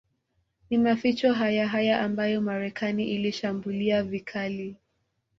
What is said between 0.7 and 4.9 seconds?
maficho hayahaya ambayo Marekani Ilishambulia vikali